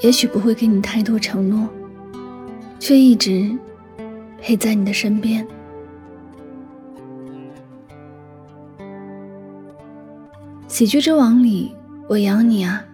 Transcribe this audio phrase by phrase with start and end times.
[0.00, 1.68] 也许不会给你太多承诺，
[2.78, 3.50] 却一直
[4.40, 5.46] 陪在你的身边。
[10.68, 11.72] 喜剧之王里
[12.08, 12.84] “我养你啊”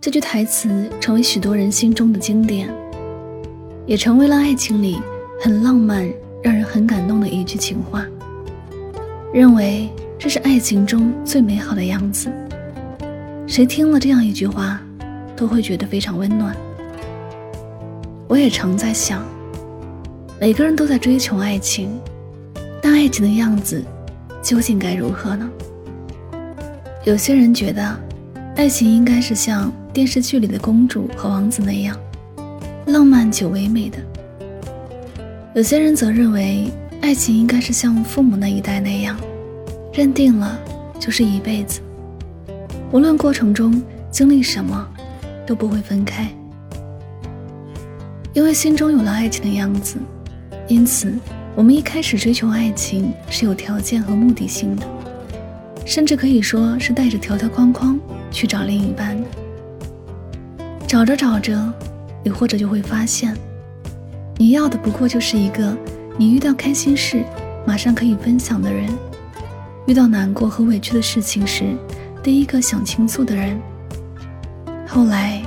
[0.00, 2.68] 这句台词成为许多人心中的经典，
[3.84, 4.98] 也成为了爱情里
[5.40, 6.08] 很浪漫、
[6.42, 8.06] 让人很感动的一句情话。
[9.34, 12.30] 认为这是爱情中最美好的样子。
[13.46, 14.80] 谁听了这样一句话，
[15.36, 16.56] 都会觉得非常温暖。
[18.26, 19.22] 我也常在想，
[20.40, 21.90] 每个人都在追求爱情，
[22.82, 23.84] 但爱情的样子
[24.42, 25.48] 究竟该如何呢？
[27.04, 27.96] 有些人觉得，
[28.56, 31.96] 爱情应该是像电视剧里的公主和王子那样，
[32.86, 33.98] 浪漫且唯美的；
[35.54, 36.68] 有些人则认为，
[37.00, 39.16] 爱情应该是像父母那一代那样，
[39.92, 40.58] 认定了
[40.98, 41.80] 就是一辈子。
[42.90, 44.88] 无论过程中经历什么，
[45.46, 46.28] 都不会分开。
[48.34, 49.96] 因为心中有了爱情的样子，
[50.68, 51.14] 因此
[51.54, 54.86] 我们一开始追求爱情是有条件和目的性的，
[55.86, 57.98] 甚至可以说是带着条条框框
[58.30, 59.16] 去找另一半。
[60.86, 61.72] 找着找着，
[62.22, 63.34] 你或者就会发现，
[64.36, 65.74] 你要的不过就是一个
[66.18, 67.24] 你遇到开心事
[67.66, 68.86] 马上可以分享的人，
[69.86, 71.74] 遇到难过和委屈的事情时。
[72.22, 73.58] 第一个想倾诉的人。
[74.96, 75.42] 后来，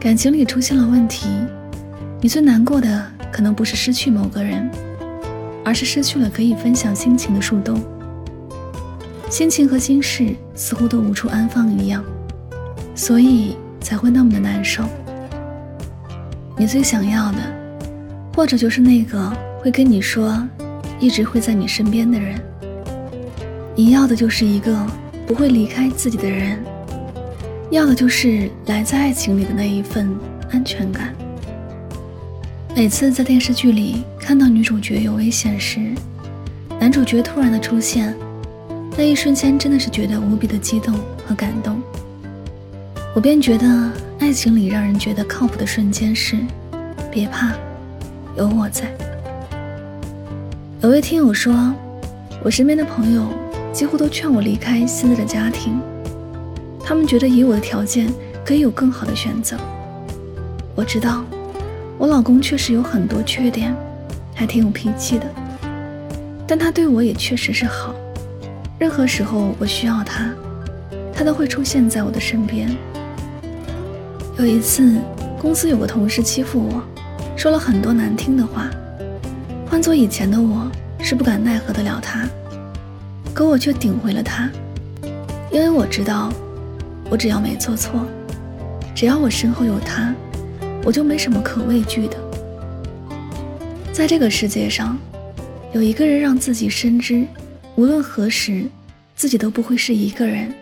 [0.00, 1.28] 感情里出现了问题，
[2.22, 4.66] 你最难过的可能不是失去某个人，
[5.62, 7.78] 而是失去了可以分享心情的树洞。
[9.28, 12.02] 心情和心事似乎都无处安放一样，
[12.94, 14.82] 所以才会那么的难受。
[16.56, 17.38] 你最想要的，
[18.34, 19.30] 或者就是那个
[19.62, 20.42] 会跟你说，
[20.98, 22.40] 一直会在你身边的人。
[23.76, 24.74] 你要的就是一个。
[25.24, 26.58] 不会离开自己的人，
[27.72, 30.14] 要的就是来自爱情里的那一份
[30.50, 31.14] 安全感。
[32.76, 35.80] 每次在电视剧里看到女主角有危险时，
[36.78, 38.14] 男主角突然的出现，
[38.94, 40.94] 那一瞬间真的是觉得无比的激动
[41.26, 41.80] 和感动。
[43.14, 46.36] 我便觉得，爱情里让人觉得靠谱的瞬间是：
[47.10, 47.54] 别怕，
[48.36, 48.94] 有我在。
[50.82, 51.74] 有位听友说，
[52.44, 53.26] 我身边的朋友。
[53.72, 55.80] 几乎都劝我离开现在的家庭，
[56.84, 58.12] 他们觉得以我的条件
[58.44, 59.56] 可以有更好的选择。
[60.74, 61.24] 我知道，
[61.98, 63.74] 我老公确实有很多缺点，
[64.34, 65.26] 还挺有脾气的，
[66.46, 67.94] 但他对我也确实是好。
[68.78, 70.30] 任何时候我需要他，
[71.14, 72.68] 他都会出现在我的身边。
[74.38, 74.96] 有一次，
[75.38, 76.82] 公司有个同事欺负我，
[77.36, 78.68] 说了很多难听的话，
[79.70, 82.26] 换做以前的我是不敢奈何得了他。
[83.34, 84.50] 可我却顶回了他，
[85.50, 86.32] 因为我知道，
[87.12, 88.06] 我只要没做错，
[88.94, 90.14] 只要我身后有他，
[90.82, 92.16] 我就没什么可畏惧的。
[93.92, 94.96] 在这个世界上，
[95.74, 97.26] 有一个人让自己深知，
[97.76, 98.64] 无论何时，
[99.14, 100.54] 自己都不会是一个人，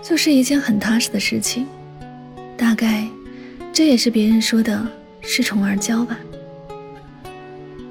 [0.00, 1.66] 就是一件很踏实的事情。
[2.56, 3.04] 大概，
[3.72, 4.86] 这也是别人说的
[5.26, 6.16] “恃宠而骄”吧。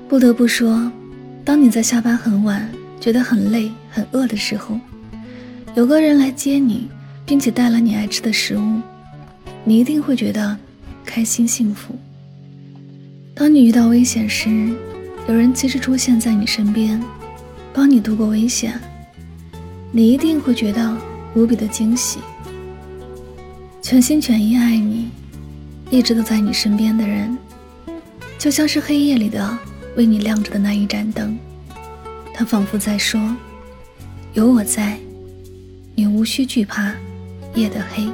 [0.08, 0.90] 不得不说，
[1.44, 2.66] 当你在下班很晚。
[2.98, 4.80] 觉得很累、很饿的时候，
[5.76, 6.88] 有个人来接你，
[7.26, 8.82] 并且带了你爱吃的食物，
[9.64, 10.58] 你一定会觉得
[11.04, 11.96] 开心幸福。
[13.34, 14.74] 当你遇到危险时，
[15.28, 17.02] 有人及时出现在你身边，
[17.74, 18.80] 帮你度过危险，
[19.92, 20.96] 你一定会觉得
[21.36, 22.20] 无比的惊喜。
[23.82, 25.10] 全心全意爱你，
[25.90, 27.38] 一直都在你身边的人，
[28.38, 29.58] 就像是黑夜里的
[29.96, 31.38] 为你亮着的那一盏灯。
[32.34, 33.36] 他仿佛在说
[34.34, 34.98] ：“有我在，
[35.96, 36.94] 你无需惧怕
[37.56, 38.08] 夜的黑。”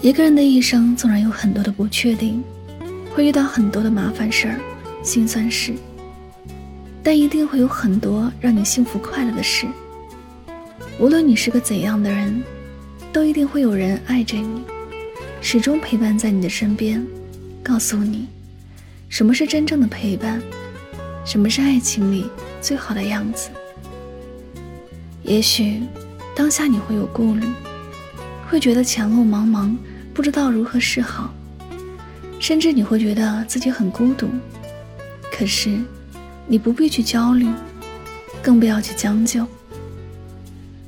[0.00, 2.42] 一个人的一生纵然有很多的不确定，
[3.14, 4.58] 会遇到很多的麻烦事儿、
[5.02, 5.74] 心酸事，
[7.02, 9.66] 但一定会有很多让你幸福快乐的事。
[10.98, 12.42] 无论你是个怎样的人，
[13.12, 14.62] 都一定会有人爱着你，
[15.40, 17.06] 始终陪伴在你的身边，
[17.62, 18.26] 告诉你，
[19.08, 20.42] 什么是真正的陪伴，
[21.24, 22.28] 什么是爱情里
[22.60, 23.50] 最好的样子。
[25.22, 25.80] 也许
[26.34, 27.46] 当下你会有顾虑，
[28.48, 29.76] 会觉得前路茫茫，
[30.14, 31.32] 不知道如何是好，
[32.40, 34.28] 甚至你会觉得自己很孤独。
[35.30, 35.78] 可是，
[36.46, 37.46] 你不必去焦虑，
[38.42, 39.46] 更不要去将就。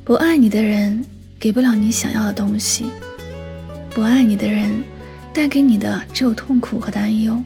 [0.04, 1.04] 不爱你的人
[1.38, 2.86] 给不了你想要的东西，
[3.90, 4.82] 不爱你的人
[5.32, 7.42] 带给你的只有痛苦和担忧，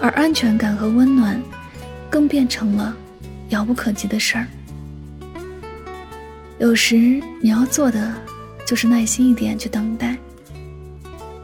[0.00, 1.40] 而安全感和温暖
[2.10, 2.94] 更变成了
[3.50, 4.46] 遥不可及的事儿。
[6.60, 6.94] 有时
[7.40, 8.14] 你要做的
[8.66, 10.14] 就是耐心一点去等待，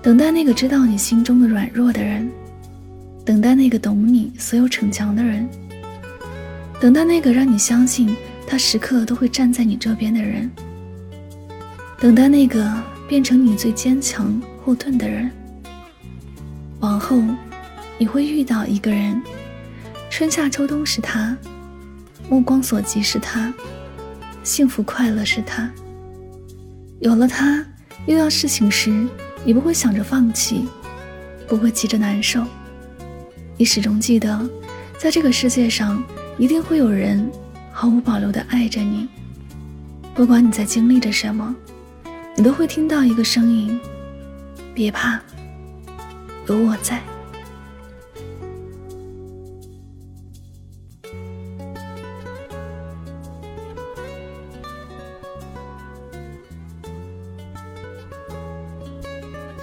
[0.02, 2.30] 等待那个知道你心中的软弱的人。
[3.24, 5.48] 等待那个懂你所有逞强的人，
[6.78, 8.14] 等待那个让你相信
[8.46, 10.50] 他时刻都会站在你这边的人，
[11.98, 12.70] 等待那个
[13.08, 15.30] 变成你最坚强后盾的人。
[16.80, 17.20] 往后，
[17.96, 19.20] 你会遇到一个人，
[20.10, 21.34] 春夏秋冬是他，
[22.28, 23.52] 目光所及是他，
[24.46, 25.68] 幸福快乐是他。
[27.00, 27.66] 有了他，
[28.06, 29.04] 遇到事情时，
[29.44, 30.68] 你不会想着放弃，
[31.48, 32.44] 不会急着难受。
[33.56, 34.48] 你始终记得，
[34.96, 36.00] 在这个世界上，
[36.38, 37.28] 一定会有人
[37.72, 39.08] 毫无保留的爱着你。
[40.14, 41.52] 不管你在经历着什么，
[42.36, 43.80] 你都会听到一个声音：
[44.72, 45.18] 别怕，
[46.46, 47.02] 有我在。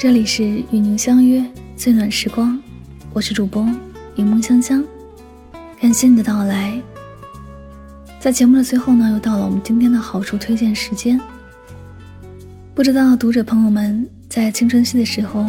[0.04, 1.42] 这里是与您相约
[1.78, 2.62] 最暖时光。
[3.14, 3.64] 我是主播
[4.16, 4.84] 柠檬香香，
[5.80, 6.78] 感谢你的到来。
[8.20, 11.18] 在节目的最后呢，又到了我们今天的好书推荐时间。
[12.76, 15.46] 不知道读者朋友们在青春期的时候，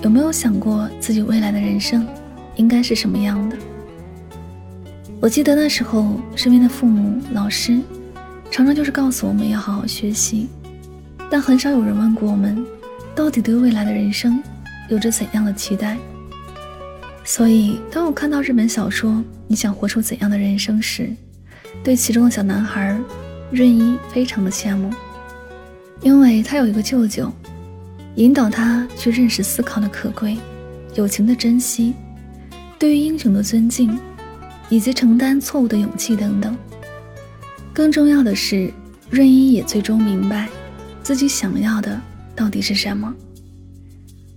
[0.00, 2.08] 有没有想过自己未来的人生
[2.56, 3.56] 应该是什么样的？
[5.20, 7.78] 我记得那时候，身边的父母、老师
[8.50, 10.48] 常常就是告诉我们要好好学习，
[11.30, 12.64] 但很少有人问过我们，
[13.14, 14.42] 到底对未来的人生
[14.88, 15.96] 有着怎样的期待。
[17.24, 19.10] 所以，当我看到日本小说
[19.46, 21.10] 《你想活出怎样的人生》时，
[21.84, 22.98] 对其中的小男孩
[23.50, 24.90] 润一非常的羡慕，
[26.00, 27.30] 因为他有一个舅舅，
[28.16, 30.38] 引导他去认识思考的可贵、
[30.94, 31.94] 友情的珍惜、
[32.78, 33.96] 对于英雄的尊敬，
[34.68, 36.56] 以及承担错误的勇气等等。
[37.72, 38.72] 更重要的是，
[39.08, 40.48] 润一也最终明白
[41.02, 42.00] 自己想要的
[42.34, 43.14] 到底是什么。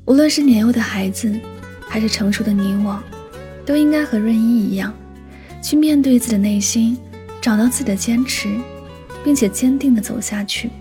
[0.06, 1.40] 无论是年幼的孩子。
[1.86, 3.00] 还是成熟的你我，
[3.68, 4.92] 都应该和润一一样，
[5.62, 6.98] 去面对自己的内心，
[7.40, 8.50] 找到自己的坚持，
[9.24, 10.72] 并且坚定的走下去。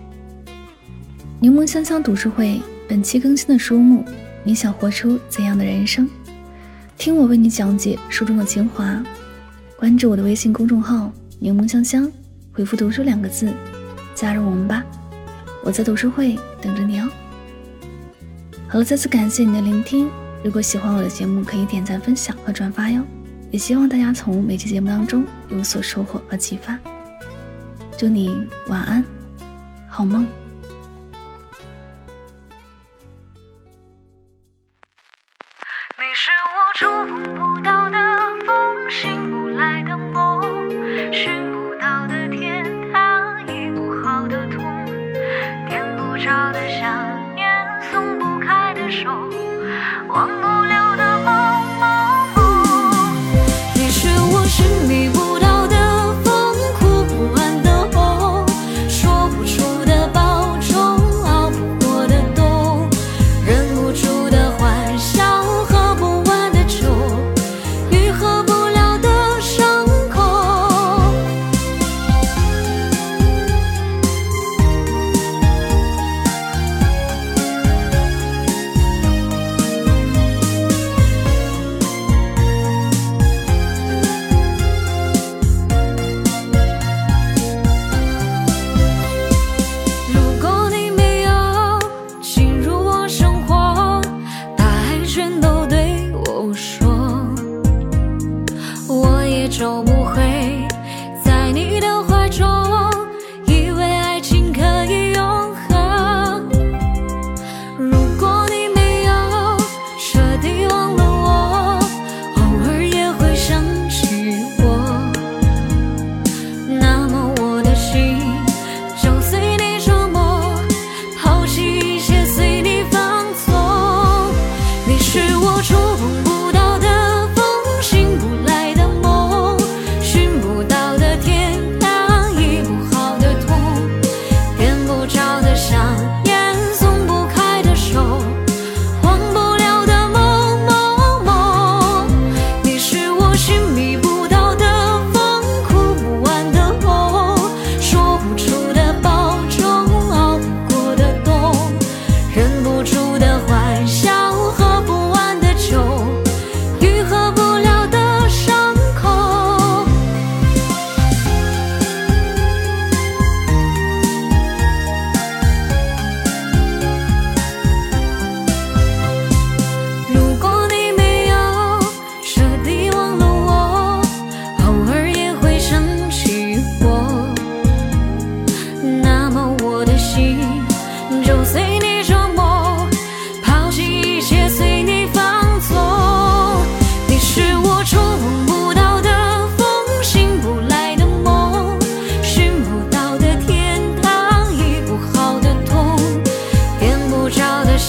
[1.38, 4.02] 柠檬香香读书会本期更新的书目，
[4.42, 6.08] 你想活出怎样的人生？
[6.96, 9.04] 听我为你讲解书中的精华。
[9.76, 12.10] 关注我的微信公众号“柠檬香香”，
[12.52, 13.52] 回复“读书”两个字，
[14.14, 14.82] 加入我们吧。
[15.64, 17.08] 我在读书会等着你哦。
[18.68, 20.10] 好了，再次感谢你的聆听。
[20.42, 23.02] 如果喜欢我的节目，可以点赞、分享和转发哟。
[23.50, 26.78] 也希望大家从每期节目当中有所收获和启发。
[27.96, 29.04] 祝你晚安，
[29.88, 30.26] 好梦。
[35.98, 37.41] 你是我触碰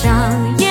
[0.03, 0.62] 找。